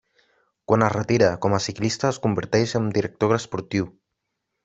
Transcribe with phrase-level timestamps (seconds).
[0.69, 3.93] Quan es retira com a ciclista es converteix en director esportiu.